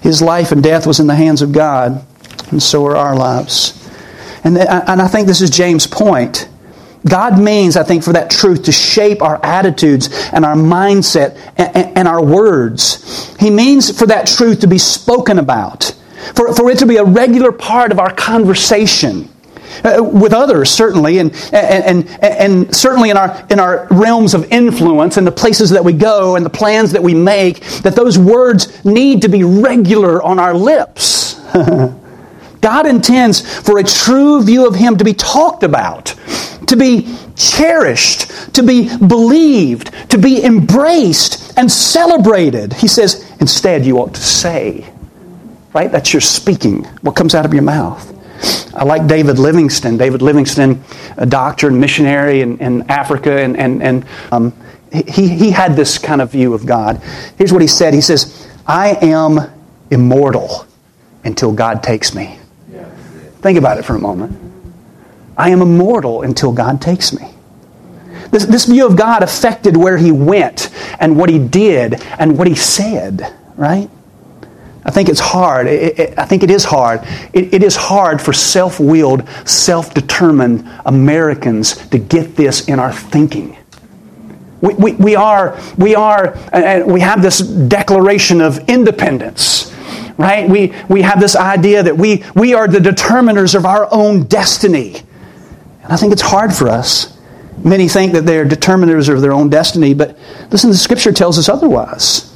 His 0.00 0.22
life 0.22 0.52
and 0.52 0.62
death 0.62 0.86
was 0.86 1.00
in 1.00 1.06
the 1.06 1.14
hands 1.14 1.42
of 1.42 1.52
God, 1.52 2.04
and 2.50 2.62
so 2.62 2.86
are 2.86 2.96
our 2.96 3.16
lives. 3.16 3.80
And, 4.44 4.58
and 4.58 5.02
I 5.02 5.08
think 5.08 5.26
this 5.26 5.40
is 5.40 5.50
James' 5.50 5.86
point. 5.86 6.48
God 7.06 7.38
means, 7.38 7.76
I 7.76 7.82
think, 7.82 8.02
for 8.02 8.12
that 8.12 8.30
truth 8.30 8.64
to 8.64 8.72
shape 8.72 9.20
our 9.20 9.44
attitudes 9.44 10.08
and 10.32 10.44
our 10.44 10.54
mindset 10.54 11.36
and, 11.56 11.98
and, 11.98 12.08
our 12.08 12.24
words. 12.24 13.36
He 13.38 13.50
means 13.50 13.96
for 13.96 14.06
that 14.06 14.26
truth 14.26 14.60
to 14.60 14.66
be 14.66 14.78
spoken 14.78 15.38
about, 15.38 15.94
for, 16.34 16.54
for 16.54 16.70
it 16.70 16.78
to 16.78 16.86
be 16.86 16.96
a 16.96 17.04
regular 17.04 17.52
part 17.52 17.92
of 17.92 17.98
our 17.98 18.12
conversation. 18.12 19.28
Uh, 19.82 20.02
with 20.02 20.32
others, 20.32 20.70
certainly, 20.70 21.18
and, 21.18 21.32
and, 21.52 22.08
and, 22.08 22.20
and 22.22 22.74
certainly 22.74 23.10
in 23.10 23.16
our, 23.16 23.46
in 23.50 23.58
our 23.58 23.86
realms 23.90 24.34
of 24.34 24.50
influence 24.52 25.16
and 25.16 25.26
the 25.26 25.32
places 25.32 25.70
that 25.70 25.84
we 25.84 25.92
go 25.92 26.36
and 26.36 26.44
the 26.44 26.50
plans 26.50 26.92
that 26.92 27.02
we 27.02 27.14
make, 27.14 27.60
that 27.82 27.96
those 27.96 28.18
words 28.18 28.84
need 28.84 29.22
to 29.22 29.28
be 29.28 29.42
regular 29.44 30.22
on 30.22 30.38
our 30.38 30.54
lips. 30.54 31.40
God 32.60 32.86
intends 32.86 33.40
for 33.60 33.78
a 33.78 33.84
true 33.84 34.42
view 34.42 34.66
of 34.66 34.74
Him 34.74 34.96
to 34.96 35.04
be 35.04 35.12
talked 35.12 35.62
about 35.62 36.14
to 36.66 36.76
be 36.76 37.14
cherished, 37.36 38.54
to 38.54 38.62
be 38.62 38.94
believed, 38.98 39.92
to 40.10 40.18
be 40.18 40.44
embraced 40.44 41.56
and 41.56 41.70
celebrated. 41.70 42.72
He 42.72 42.88
says, 42.88 43.30
instead, 43.40 43.84
you 43.84 43.98
ought 43.98 44.14
to 44.14 44.22
say. 44.22 44.90
Right? 45.72 45.90
That's 45.90 46.12
your 46.12 46.20
speaking, 46.20 46.84
what 47.02 47.16
comes 47.16 47.34
out 47.34 47.44
of 47.44 47.52
your 47.52 47.62
mouth. 47.62 48.13
I 48.74 48.84
like 48.84 49.06
David 49.06 49.38
Livingstone. 49.38 49.96
David 49.96 50.22
Livingstone, 50.22 50.82
a 51.16 51.26
doctor 51.26 51.68
and 51.68 51.80
missionary 51.80 52.40
in, 52.40 52.58
in 52.58 52.90
Africa, 52.90 53.40
and, 53.40 53.56
and, 53.56 53.82
and 53.82 54.06
um, 54.32 54.52
he, 54.92 55.28
he 55.28 55.50
had 55.50 55.76
this 55.76 55.98
kind 55.98 56.20
of 56.20 56.32
view 56.32 56.54
of 56.54 56.66
God. 56.66 57.00
Here's 57.38 57.52
what 57.52 57.62
he 57.62 57.68
said 57.68 57.94
He 57.94 58.00
says, 58.00 58.48
I 58.66 58.96
am 59.00 59.50
immortal 59.90 60.66
until 61.24 61.52
God 61.52 61.82
takes 61.82 62.14
me. 62.14 62.38
Think 63.40 63.58
about 63.58 63.78
it 63.78 63.84
for 63.84 63.94
a 63.94 63.98
moment. 63.98 64.38
I 65.36 65.50
am 65.50 65.60
immortal 65.60 66.22
until 66.22 66.52
God 66.52 66.80
takes 66.80 67.12
me. 67.12 67.34
This, 68.30 68.46
this 68.46 68.64
view 68.64 68.86
of 68.86 68.96
God 68.96 69.22
affected 69.22 69.76
where 69.76 69.96
he 69.96 70.10
went 70.10 70.70
and 70.98 71.16
what 71.16 71.28
he 71.28 71.38
did 71.38 72.02
and 72.18 72.38
what 72.38 72.46
he 72.46 72.54
said, 72.54 73.34
right? 73.56 73.90
I 74.84 74.90
think 74.90 75.08
it's 75.08 75.20
hard. 75.20 75.66
It, 75.66 75.98
it, 75.98 76.18
I 76.18 76.26
think 76.26 76.42
it 76.42 76.50
is 76.50 76.64
hard. 76.64 77.00
It, 77.32 77.54
it 77.54 77.62
is 77.62 77.74
hard 77.74 78.20
for 78.20 78.32
self 78.32 78.78
willed, 78.78 79.28
self 79.46 79.94
determined 79.94 80.68
Americans 80.84 81.88
to 81.88 81.98
get 81.98 82.36
this 82.36 82.68
in 82.68 82.78
our 82.78 82.92
thinking. 82.92 83.56
We, 84.60 84.74
we, 84.74 84.92
we 84.92 85.16
are, 85.16 85.60
we 85.78 85.94
are, 85.94 86.36
and 86.52 86.90
we 86.92 87.00
have 87.00 87.22
this 87.22 87.38
declaration 87.38 88.40
of 88.40 88.68
independence 88.68 89.72
right? 90.16 90.48
We, 90.48 90.72
we 90.88 91.02
have 91.02 91.20
this 91.20 91.34
idea 91.36 91.82
that 91.82 91.96
we, 91.96 92.24
we 92.34 92.54
are 92.54 92.68
the 92.68 92.78
determiners 92.78 93.54
of 93.54 93.66
our 93.66 93.88
own 93.90 94.24
destiny. 94.24 95.02
And 95.82 95.92
I 95.92 95.96
think 95.96 96.12
it's 96.12 96.22
hard 96.22 96.54
for 96.54 96.68
us. 96.68 97.18
Many 97.64 97.88
think 97.88 98.12
that 98.12 98.26
they're 98.26 98.44
determiners 98.44 99.12
of 99.12 99.20
their 99.20 99.32
own 99.32 99.48
destiny, 99.48 99.94
but 99.94 100.18
listen, 100.50 100.70
the 100.70 100.76
scripture 100.76 101.12
tells 101.12 101.38
us 101.38 101.48
otherwise. 101.48 102.33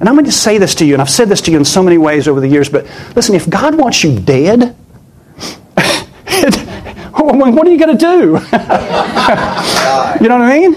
And 0.00 0.08
I'm 0.08 0.14
going 0.14 0.24
to 0.24 0.32
say 0.32 0.58
this 0.58 0.74
to 0.76 0.84
you, 0.84 0.94
and 0.94 1.02
I've 1.02 1.10
said 1.10 1.28
this 1.28 1.40
to 1.42 1.50
you 1.50 1.56
in 1.56 1.64
so 1.64 1.82
many 1.82 1.98
ways 1.98 2.28
over 2.28 2.40
the 2.40 2.48
years, 2.48 2.68
but 2.68 2.84
listen, 3.14 3.34
if 3.34 3.48
God 3.48 3.76
wants 3.76 4.02
you 4.02 4.18
dead, 4.18 4.74
what 7.14 7.66
are 7.66 7.70
you 7.70 7.78
going 7.78 7.96
to 7.96 7.96
do? 7.96 8.16
you 10.22 10.28
know 10.28 10.38
what 10.38 10.42
I 10.42 10.58
mean? 10.58 10.74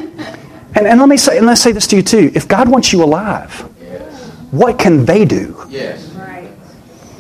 And, 0.76 0.86
and 0.86 1.00
let 1.00 1.10
me 1.10 1.18
say, 1.18 1.38
and 1.38 1.48
let's 1.48 1.62
say 1.62 1.72
this 1.72 1.88
to 1.88 1.96
you 1.96 2.04
too. 2.04 2.32
If 2.36 2.48
God 2.48 2.70
wants 2.70 2.94
you 2.94 3.04
alive, 3.04 3.68
yes. 3.82 4.30
what 4.52 4.78
can 4.78 5.06
they 5.06 5.26
do? 5.26 5.66
Yes. 5.70 6.06
Right. 6.10 6.52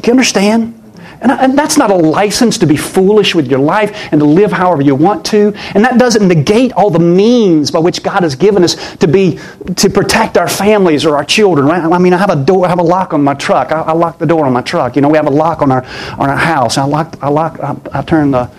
Do 0.01 0.07
you 0.07 0.13
understand? 0.13 0.76
And, 1.21 1.31
and 1.31 1.57
that's 1.57 1.77
not 1.77 1.89
a 1.89 1.95
license 1.95 2.57
to 2.59 2.67
be 2.67 2.77
foolish 2.77 3.33
with 3.33 3.47
your 3.47 3.59
life 3.59 3.91
and 4.11 4.19
to 4.19 4.25
live 4.25 4.51
however 4.51 4.81
you 4.81 4.95
want 4.95 5.25
to. 5.27 5.53
And 5.73 5.83
that 5.83 5.97
doesn't 5.97 6.27
negate 6.27 6.73
all 6.73 6.89
the 6.89 6.99
means 6.99 7.71
by 7.71 7.79
which 7.79 8.03
God 8.03 8.23
has 8.23 8.35
given 8.35 8.63
us 8.63 8.95
to 8.97 9.07
be 9.07 9.39
to 9.75 9.89
protect 9.89 10.37
our 10.37 10.47
families 10.47 11.05
or 11.05 11.15
our 11.15 11.25
children. 11.25 11.67
Right? 11.67 11.83
I 11.83 11.97
mean, 11.97 12.13
I 12.13 12.17
have 12.17 12.29
a 12.29 12.35
door, 12.35 12.65
I 12.65 12.69
have 12.69 12.79
a 12.79 12.83
lock 12.83 13.13
on 13.13 13.23
my 13.23 13.33
truck. 13.33 13.71
I, 13.71 13.81
I 13.81 13.91
lock 13.93 14.19
the 14.19 14.25
door 14.25 14.45
on 14.45 14.53
my 14.53 14.61
truck. 14.61 14.95
You 14.95 15.01
know, 15.01 15.09
we 15.09 15.17
have 15.17 15.27
a 15.27 15.31
lock 15.31 15.61
on 15.61 15.71
our 15.71 15.85
on 16.17 16.29
our 16.29 16.37
house. 16.37 16.77
I 16.77 16.83
lock, 16.83 17.17
I 17.21 17.29
lock, 17.29 17.59
I, 17.59 17.75
I 17.91 18.01
turn 18.03 18.31
the, 18.31 18.49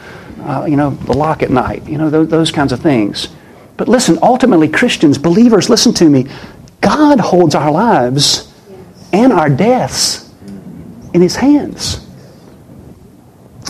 uh, 0.41 0.67
you 0.69 0.77
know, 0.77 0.91
the 0.91 1.17
lock 1.17 1.43
at 1.43 1.51
night. 1.51 1.87
You 1.89 1.99
know, 1.99 2.11
those, 2.11 2.29
those 2.29 2.51
kinds 2.51 2.73
of 2.73 2.81
things. 2.81 3.29
But 3.77 3.87
listen, 3.89 4.19
ultimately, 4.23 4.69
Christians, 4.69 5.19
believers, 5.19 5.71
listen 5.71 5.95
to 5.95 6.09
me. 6.09 6.27
God 6.81 7.21
holds 7.21 7.55
our 7.55 7.71
lives 7.71 8.53
and 9.13 9.33
our 9.33 9.49
deaths 9.49 10.33
in 11.15 11.23
His 11.23 11.37
hands. 11.37 12.08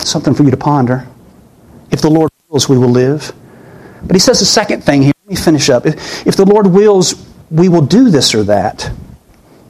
Something 0.07 0.33
for 0.33 0.43
you 0.43 0.51
to 0.51 0.57
ponder. 0.57 1.07
If 1.91 2.01
the 2.01 2.09
Lord 2.09 2.31
wills, 2.47 2.69
we 2.69 2.77
will 2.77 2.89
live. 2.89 3.33
But 4.03 4.15
he 4.15 4.19
says 4.19 4.39
the 4.39 4.45
second 4.45 4.83
thing 4.83 5.01
here. 5.01 5.13
Let 5.25 5.29
me 5.29 5.35
finish 5.35 5.69
up. 5.69 5.85
If 5.85 6.35
the 6.35 6.45
Lord 6.45 6.67
wills, 6.67 7.27
we 7.51 7.69
will 7.69 7.85
do 7.85 8.09
this 8.09 8.33
or 8.33 8.43
that. 8.43 8.91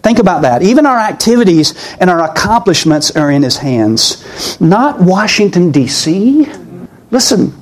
Think 0.02 0.20
about 0.20 0.44
that. 0.44 0.62
Even 0.64 0.86
our 0.86 0.98
activities 0.98 1.96
and 2.00 2.10
our 2.10 2.24
accomplishments 2.24 3.12
are 3.12 3.32
in 3.32 3.44
his 3.44 3.58
hands. 3.58 4.60
Not 4.62 5.02
Washington, 5.02 5.72
D.C. 5.72 6.48
Listen, 7.12 7.54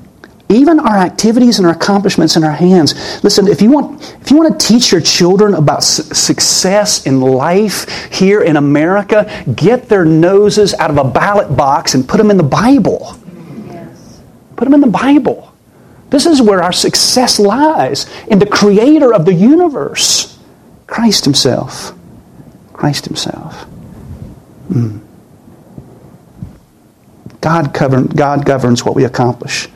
even 0.50 0.80
our 0.80 0.98
activities 0.98 1.58
and 1.58 1.68
our 1.68 1.74
accomplishments 1.74 2.36
in 2.36 2.44
our 2.44 2.51
hands. 2.51 3.24
Listen, 3.24 3.48
if 3.48 3.62
you 3.62 3.72
want, 3.72 4.01
if 4.22 4.32
you 4.32 4.38
want 4.38 4.58
to 4.58 4.68
teach 4.68 4.92
your 4.92 5.01
children 5.01 5.54
about 5.54 5.84
su- 5.84 6.04
success 6.04 7.06
in 7.06 7.20
life 7.20 8.10
here 8.12 8.42
in 8.42 8.56
America, 8.56 9.44
get 9.56 9.89
their 9.89 10.06
noses 10.06 10.74
out 10.75 10.89
of 10.89 10.98
a 10.98 11.04
ballot 11.04 11.56
box 11.58 11.96
and 11.96 12.08
put 12.08 12.18
them 12.18 12.32
in 12.32 12.38
the 12.38 12.44
Bible. 12.44 13.18
Yes. 13.66 14.22
Put 14.56 14.66
them 14.66 14.74
in 14.74 14.82
the 14.82 14.88
Bible. 14.88 15.54
This 16.10 16.25
is 16.25 16.42
where 16.42 16.63
our 16.63 16.72
success 16.72 17.39
lies 17.39 18.06
in 18.27 18.39
the 18.39 18.46
creator 18.46 19.13
of 19.13 19.25
the 19.25 19.34
universe, 19.34 20.39
Christ 20.86 21.25
Himself. 21.25 21.94
Christ 22.72 23.06
Himself. 23.06 23.66
Mm. 24.70 25.01
God, 27.42 27.74
govern, 27.74 28.08
God 28.08 28.46
governs 28.46 28.86
what 28.86 28.96
we 28.96 29.04
accomplish. 29.04 29.68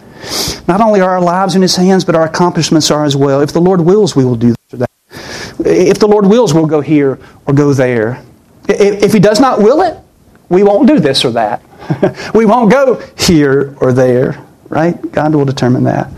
Not 0.72 0.80
only 0.80 1.02
are 1.02 1.10
our 1.10 1.22
lives 1.22 1.56
in 1.56 1.62
His 1.62 1.76
hands, 1.76 2.06
but 2.06 2.16
our 2.16 2.24
accomplishments 2.24 2.90
are 2.92 3.04
as 3.04 3.14
well. 3.14 3.42
If 3.42 3.52
the 3.52 3.60
Lord 3.60 3.82
wills, 3.82 4.16
we 4.16 4.24
will 4.24 4.38
do 4.38 4.52
this 4.52 4.74
or 4.74 4.78
that. 4.78 4.92
If 5.66 6.00
the 6.00 6.08
Lord 6.08 6.26
wills, 6.26 6.54
we'll 6.54 6.66
go 6.66 6.80
here 6.80 7.20
or 7.46 7.54
go 7.54 7.74
there. 7.74 8.24
If 8.70 9.12
He 9.12 9.20
does 9.20 9.42
not 9.42 9.60
will 9.60 9.82
it, 9.82 9.98
we 10.48 10.64
won't 10.64 10.88
do 10.88 10.98
this 10.98 11.26
or 11.26 11.32
that. 11.32 11.62
we 12.34 12.46
won't 12.46 12.72
go 12.72 13.04
here 13.18 13.76
or 13.82 13.92
there, 13.92 14.42
right? 14.70 15.12
God 15.12 15.36
will 15.36 15.44
determine 15.44 15.84
that. 15.84 16.10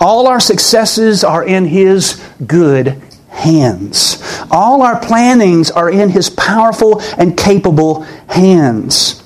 All 0.00 0.28
our 0.28 0.40
successes 0.40 1.22
are 1.22 1.44
in 1.44 1.66
His 1.66 2.26
good 2.46 3.02
hands. 3.28 4.16
All 4.50 4.80
our 4.80 4.98
plannings 4.98 5.70
are 5.70 5.90
in 5.90 6.08
His 6.08 6.30
powerful 6.30 7.02
and 7.18 7.36
capable 7.36 8.00
hands. 8.28 9.22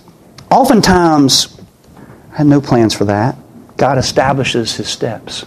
Oftentimes, 0.51 1.57
I 2.33 2.39
had 2.39 2.49
no 2.49 2.61
plans 2.61 2.93
for 2.93 3.05
that. 3.05 3.37
God 3.79 3.97
establishes 3.97 4.77
his 4.77 4.89
steps. 4.89 5.47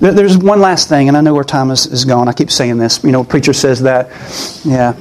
There's 0.00 0.36
one 0.36 0.60
last 0.60 0.88
thing, 0.88 1.08
and 1.08 1.16
I 1.16 1.20
know 1.22 1.32
where 1.32 1.44
time 1.44 1.70
is, 1.70 1.86
is 1.86 2.04
gone. 2.04 2.28
I 2.28 2.32
keep 2.32 2.50
saying 2.50 2.76
this. 2.76 3.02
You 3.02 3.12
know, 3.12 3.24
preacher 3.24 3.54
says 3.54 3.82
that. 3.82 4.10
Yeah. 4.64 4.94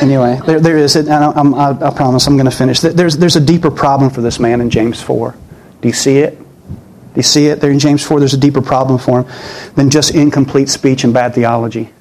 Anyway, 0.00 0.40
there, 0.44 0.58
there 0.58 0.76
is. 0.78 0.96
And 0.96 1.08
I, 1.10 1.30
I, 1.30 1.88
I 1.88 1.94
promise 1.94 2.26
I'm 2.26 2.36
going 2.36 2.50
to 2.50 2.56
finish. 2.56 2.80
There's, 2.80 3.16
there's 3.16 3.36
a 3.36 3.40
deeper 3.40 3.70
problem 3.70 4.10
for 4.10 4.20
this 4.20 4.40
man 4.40 4.60
in 4.60 4.70
James 4.70 5.00
4. 5.00 5.36
Do 5.80 5.88
you 5.88 5.94
see 5.94 6.18
it? 6.18 6.38
Do 6.38 7.16
you 7.16 7.22
see 7.22 7.46
it 7.46 7.60
there 7.60 7.70
in 7.70 7.78
James 7.78 8.04
4? 8.04 8.18
There's 8.18 8.34
a 8.34 8.40
deeper 8.40 8.62
problem 8.62 8.98
for 8.98 9.22
him 9.22 9.72
than 9.76 9.90
just 9.90 10.14
incomplete 10.14 10.70
speech 10.70 11.04
and 11.04 11.12
bad 11.12 11.34
theology. 11.34 11.92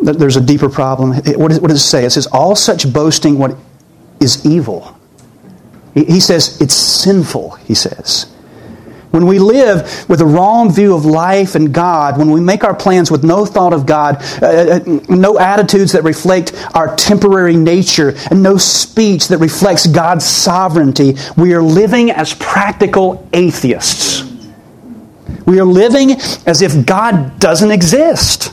There's 0.00 0.36
a 0.36 0.40
deeper 0.40 0.68
problem. 0.68 1.12
What 1.12 1.48
does, 1.48 1.60
what 1.60 1.68
does 1.68 1.76
it 1.76 1.86
say? 1.86 2.04
It 2.04 2.10
says, 2.10 2.26
All 2.28 2.56
such 2.56 2.90
boasting 2.90 3.38
what 3.38 3.54
is 4.18 4.44
evil 4.46 4.97
he 5.94 6.20
says 6.20 6.60
it's 6.60 6.74
sinful, 6.74 7.52
he 7.56 7.74
says. 7.74 8.26
When 9.10 9.26
we 9.26 9.38
live 9.38 10.08
with 10.08 10.20
a 10.20 10.26
wrong 10.26 10.70
view 10.70 10.94
of 10.94 11.06
life 11.06 11.54
and 11.54 11.72
God, 11.72 12.18
when 12.18 12.30
we 12.30 12.40
make 12.40 12.62
our 12.62 12.74
plans 12.74 13.10
with 13.10 13.24
no 13.24 13.46
thought 13.46 13.72
of 13.72 13.86
God, 13.86 14.22
uh, 14.42 14.46
uh, 14.46 14.78
no 15.08 15.38
attitudes 15.38 15.92
that 15.92 16.04
reflect 16.04 16.52
our 16.74 16.94
temporary 16.94 17.56
nature, 17.56 18.14
and 18.30 18.42
no 18.42 18.58
speech 18.58 19.28
that 19.28 19.38
reflects 19.38 19.86
God's 19.86 20.26
sovereignty, 20.26 21.16
we 21.38 21.54
are 21.54 21.62
living 21.62 22.10
as 22.10 22.34
practical 22.34 23.26
atheists. 23.32 24.24
We 25.46 25.58
are 25.58 25.64
living 25.64 26.12
as 26.46 26.60
if 26.60 26.84
God 26.84 27.40
doesn't 27.40 27.70
exist. 27.70 28.52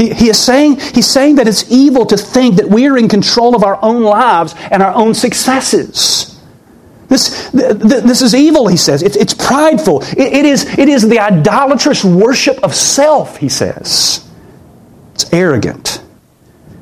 He, 0.00 0.14
he 0.14 0.30
is 0.30 0.38
saying, 0.38 0.80
he's 0.80 1.06
saying 1.06 1.34
that 1.34 1.46
it's 1.46 1.70
evil 1.70 2.06
to 2.06 2.16
think 2.16 2.56
that 2.56 2.66
we 2.66 2.88
are 2.88 2.96
in 2.96 3.06
control 3.06 3.54
of 3.54 3.62
our 3.62 3.78
own 3.82 4.02
lives 4.02 4.54
and 4.70 4.82
our 4.82 4.94
own 4.94 5.12
successes. 5.12 6.40
This, 7.08 7.50
this 7.50 8.22
is 8.22 8.34
evil, 8.34 8.66
he 8.66 8.78
says. 8.78 9.02
It's, 9.02 9.16
it's 9.16 9.34
prideful. 9.34 10.00
It, 10.02 10.32
it, 10.32 10.46
is, 10.46 10.64
it 10.78 10.88
is 10.88 11.06
the 11.06 11.18
idolatrous 11.18 12.02
worship 12.02 12.64
of 12.64 12.74
self, 12.74 13.36
he 13.36 13.50
says. 13.50 14.26
It's 15.12 15.30
arrogant. 15.34 16.02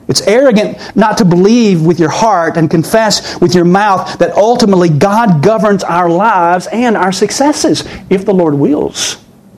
It's 0.07 0.21
arrogant 0.21 0.79
not 0.95 1.19
to 1.19 1.25
believe 1.25 1.85
with 1.85 1.99
your 1.99 2.11
heart 2.11 2.57
and 2.57 2.71
confess 2.71 3.41
with 3.41 3.53
your 3.53 3.65
mouth 3.65 4.17
that 4.21 4.31
ultimately 4.37 4.91
God 4.91 5.43
governs 5.43 5.83
our 5.83 6.09
lives 6.09 6.69
and 6.71 6.97
our 6.97 7.11
successes. 7.11 7.83
If 8.11 8.25
the 8.25 8.33
Lord 8.33 8.55
wills, 8.55 9.17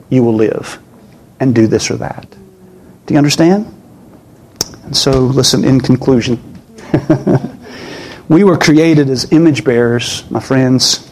you 0.09 0.23
will 0.23 0.33
live 0.33 0.79
and 1.39 1.53
do 1.53 1.67
this 1.67 1.91
or 1.91 1.97
that. 1.97 2.40
Do 3.11 3.15
you 3.15 3.17
understand? 3.17 3.65
And 4.85 4.95
so, 4.95 5.19
listen, 5.19 5.65
in 5.65 5.81
conclusion, 5.81 6.41
we 8.29 8.45
were 8.45 8.57
created 8.57 9.09
as 9.09 9.33
image 9.33 9.65
bearers, 9.65 10.23
my 10.31 10.39
friends. 10.39 11.11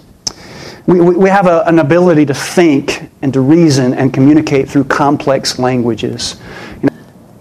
We, 0.86 1.02
we 1.02 1.30
have 1.30 1.46
a, 1.46 1.64
an 1.66 1.78
ability 1.78 2.28
to 2.28 2.34
think 2.34 3.10
and 3.22 3.34
to 3.34 3.42
reason 3.42 3.94
and 3.94 4.14
communicate 4.14 4.70
through 4.70 4.86
complex 4.86 5.60
languages. 5.60 6.40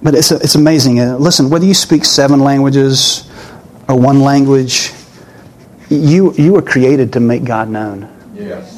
But 0.02 0.16
it's, 0.16 0.32
it's 0.32 0.56
amazing. 0.56 0.98
Uh, 0.98 1.18
listen, 1.18 1.50
whether 1.50 1.64
you 1.64 1.72
speak 1.72 2.04
seven 2.04 2.40
languages 2.40 3.30
or 3.88 3.96
one 3.96 4.22
language, 4.22 4.90
you, 5.88 6.32
you 6.32 6.54
were 6.54 6.62
created 6.62 7.12
to 7.12 7.20
make 7.20 7.44
God 7.44 7.68
known. 7.68 8.12
Yes. 8.34 8.77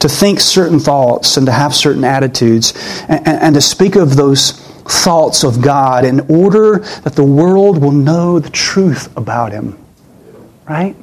To 0.00 0.08
think 0.08 0.40
certain 0.40 0.78
thoughts 0.78 1.36
and 1.36 1.46
to 1.46 1.52
have 1.52 1.74
certain 1.74 2.04
attitudes 2.04 2.74
and, 3.08 3.26
and, 3.26 3.54
to 3.54 3.60
speak 3.60 3.96
of 3.96 4.14
those 4.14 4.52
thoughts 4.52 5.42
of 5.42 5.62
God 5.62 6.04
in 6.04 6.20
order 6.28 6.80
that 7.02 7.14
the 7.14 7.24
world 7.24 7.80
will 7.80 7.92
know 7.92 8.38
the 8.38 8.50
truth 8.50 9.14
about 9.16 9.52
Him. 9.52 9.78
Right? 10.68 10.94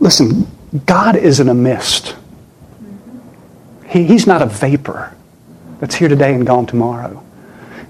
Listen, 0.00 0.46
God 0.86 1.16
isn't 1.16 1.48
a 1.48 1.54
mist. 1.54 2.14
He, 3.88 4.04
he's 4.04 4.26
not 4.26 4.42
a 4.42 4.46
vapor 4.46 5.14
that's 5.80 5.94
here 5.94 6.08
today 6.08 6.34
and 6.34 6.46
gone 6.46 6.66
tomorrow. 6.66 7.24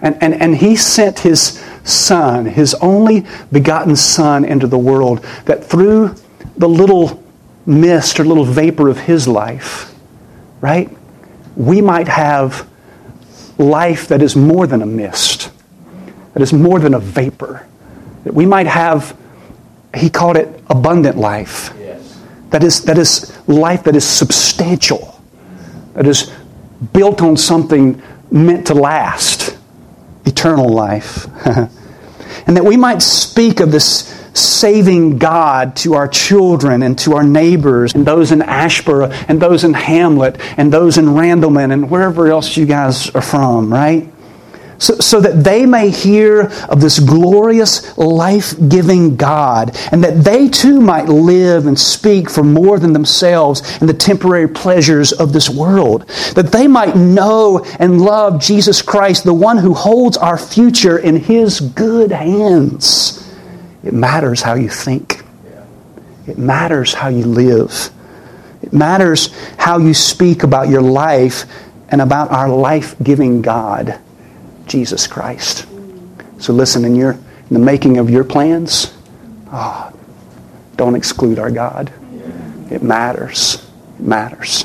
And, 0.00 0.22
and, 0.22 0.34
and 0.34 0.56
he 0.56 0.76
sent 0.76 1.18
his 1.18 1.62
son, 1.84 2.46
his 2.46 2.74
only 2.74 3.26
begotten 3.50 3.96
son, 3.96 4.44
into 4.44 4.66
the 4.66 4.78
world 4.78 5.24
that 5.46 5.64
through 5.64 6.14
the 6.56 6.68
little 6.68 7.22
mist 7.68 8.18
or 8.18 8.24
little 8.24 8.46
vapor 8.46 8.88
of 8.88 8.98
his 8.98 9.28
life, 9.28 9.94
right, 10.60 10.90
we 11.54 11.82
might 11.82 12.08
have 12.08 12.68
life 13.58 14.08
that 14.08 14.22
is 14.22 14.34
more 14.34 14.66
than 14.66 14.80
a 14.80 14.86
mist, 14.86 15.50
that 16.32 16.42
is 16.42 16.52
more 16.52 16.80
than 16.80 16.94
a 16.94 16.98
vapor. 16.98 17.66
That 18.24 18.32
we 18.32 18.46
might 18.46 18.66
have, 18.66 19.16
he 19.94 20.08
called 20.08 20.36
it 20.36 20.62
abundant 20.68 21.18
life. 21.18 21.72
Yes. 21.78 22.20
That, 22.50 22.64
is, 22.64 22.84
that 22.84 22.96
is 22.96 23.36
life 23.46 23.84
that 23.84 23.94
is 23.94 24.06
substantial, 24.06 25.20
that 25.92 26.06
is 26.06 26.32
built 26.92 27.20
on 27.20 27.36
something 27.36 28.02
meant 28.30 28.66
to 28.68 28.74
last 28.74 29.58
eternal 30.24 30.68
life. 30.68 31.26
and 32.46 32.56
that 32.56 32.64
we 32.64 32.76
might 32.76 33.02
speak 33.02 33.60
of 33.60 33.72
this 33.72 34.17
saving 34.38 35.18
God 35.18 35.76
to 35.76 35.94
our 35.94 36.08
children 36.08 36.82
and 36.82 36.98
to 37.00 37.14
our 37.14 37.24
neighbors 37.24 37.94
and 37.94 38.06
those 38.06 38.32
in 38.32 38.40
Asheboro 38.40 39.12
and 39.28 39.40
those 39.40 39.64
in 39.64 39.74
Hamlet 39.74 40.36
and 40.56 40.72
those 40.72 40.98
in 40.98 41.06
Randleman 41.06 41.72
and 41.72 41.90
wherever 41.90 42.28
else 42.28 42.56
you 42.56 42.66
guys 42.66 43.10
are 43.10 43.22
from, 43.22 43.72
right? 43.72 44.08
so, 44.78 44.94
so 44.94 45.20
that 45.20 45.44
they 45.44 45.66
may 45.66 45.90
hear 45.90 46.50
of 46.68 46.80
this 46.80 46.98
glorious, 46.98 47.96
life 47.98 48.54
giving 48.68 49.16
God, 49.16 49.76
and 49.92 50.02
that 50.04 50.24
they 50.24 50.48
too 50.48 50.80
might 50.80 51.08
live 51.08 51.66
and 51.66 51.78
speak 51.78 52.30
for 52.30 52.42
more 52.42 52.78
than 52.78 52.92
themselves 52.92 53.62
and 53.80 53.88
the 53.88 53.94
temporary 53.94 54.48
pleasures 54.48 55.12
of 55.12 55.32
this 55.32 55.50
world. 55.50 56.06
That 56.34 56.52
they 56.52 56.68
might 56.68 56.96
know 56.96 57.64
and 57.78 58.00
love 58.00 58.40
Jesus 58.40 58.80
Christ, 58.80 59.24
the 59.24 59.34
one 59.34 59.58
who 59.58 59.74
holds 59.74 60.16
our 60.16 60.38
future 60.38 60.98
in 60.98 61.16
His 61.16 61.60
good 61.60 62.12
hands. 62.12 63.27
It 63.88 63.94
matters 63.94 64.42
how 64.42 64.54
you 64.54 64.68
think, 64.68 65.22
it 66.26 66.36
matters 66.38 66.92
how 66.92 67.08
you 67.08 67.24
live, 67.24 67.90
it 68.62 68.72
matters 68.72 69.34
how 69.56 69.78
you 69.78 69.94
speak 69.94 70.42
about 70.42 70.68
your 70.68 70.82
life 70.82 71.44
and 71.88 72.00
about 72.00 72.30
our 72.30 72.48
life 72.48 72.94
giving 73.02 73.40
God. 73.40 73.98
Jesus 74.68 75.06
Christ. 75.06 75.66
So 76.38 76.52
listen, 76.52 76.84
in 76.84 76.94
your 76.94 77.12
in 77.12 77.54
the 77.54 77.58
making 77.58 77.96
of 77.96 78.10
your 78.10 78.24
plans, 78.24 78.94
oh, 79.50 79.90
don't 80.76 80.94
exclude 80.94 81.38
our 81.38 81.50
God. 81.50 81.90
It 82.70 82.82
matters. 82.82 83.66
It 83.98 84.04
matters. 84.04 84.64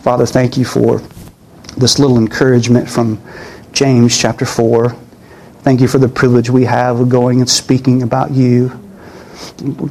Father, 0.00 0.24
thank 0.24 0.56
you 0.56 0.64
for 0.64 1.02
this 1.76 1.98
little 1.98 2.16
encouragement 2.16 2.88
from 2.88 3.22
James 3.72 4.16
chapter 4.16 4.46
4. 4.46 4.96
Thank 5.62 5.80
you 5.80 5.86
for 5.86 5.98
the 5.98 6.08
privilege 6.08 6.50
we 6.50 6.64
have 6.64 6.98
of 6.98 7.08
going 7.08 7.38
and 7.38 7.48
speaking 7.48 8.02
about 8.02 8.32
you. 8.32 8.70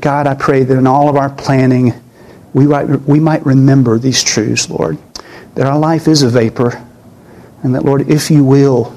God, 0.01 0.27
I 0.27 0.34
pray 0.36 0.65
that 0.65 0.77
in 0.77 0.86
all 0.86 1.07
of 1.07 1.15
our 1.15 1.29
planning, 1.29 1.93
we 2.53 2.67
might, 2.67 2.88
we 2.88 3.21
might 3.21 3.45
remember 3.45 3.97
these 3.97 4.21
truths, 4.21 4.69
Lord. 4.69 4.97
That 5.55 5.67
our 5.67 5.79
life 5.79 6.10
is 6.10 6.23
a 6.23 6.29
vapor, 6.29 6.86
and 7.63 7.73
that, 7.73 7.86
Lord, 7.86 8.10
if 8.10 8.29
you 8.29 8.43
will, 8.43 8.93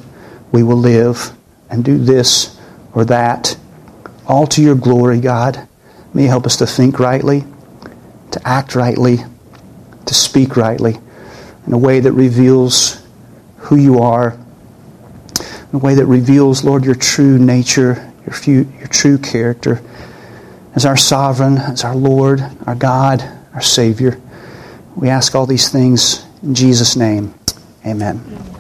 we 0.50 0.64
will 0.64 0.76
live 0.76 1.32
and 1.70 1.84
do 1.84 1.96
this 1.96 2.58
or 2.92 3.04
that, 3.04 3.56
all 4.26 4.48
to 4.48 4.60
your 4.60 4.74
glory, 4.74 5.20
God. 5.20 5.68
May 6.12 6.24
you 6.24 6.28
help 6.28 6.44
us 6.44 6.56
to 6.56 6.66
think 6.66 6.98
rightly, 6.98 7.44
to 8.32 8.40
act 8.44 8.74
rightly, 8.74 9.18
to 10.06 10.14
speak 10.14 10.56
rightly, 10.56 10.98
in 11.68 11.72
a 11.72 11.78
way 11.78 12.00
that 12.00 12.12
reveals 12.12 13.00
who 13.58 13.76
you 13.76 14.00
are, 14.00 14.37
in 15.74 15.80
a 15.80 15.82
way 15.82 15.96
that 15.96 16.06
reveals, 16.06 16.62
Lord, 16.62 16.84
your 16.84 16.94
true 16.94 17.37
nature, 17.37 18.12
your, 18.24 18.32
few, 18.32 18.72
your 18.78 18.87
true 18.87 19.18
character, 19.18 19.82
as 20.76 20.87
our 20.87 20.96
sovereign, 20.96 21.58
as 21.58 21.82
our 21.82 21.96
Lord, 21.96 22.40
our 22.64 22.76
God, 22.76 23.28
our 23.52 23.60
Savior. 23.60 24.20
We 24.94 25.08
ask 25.08 25.34
all 25.34 25.46
these 25.46 25.70
things 25.70 26.24
in 26.44 26.54
Jesus' 26.54 26.94
name. 26.94 27.34
Amen. 27.84 28.53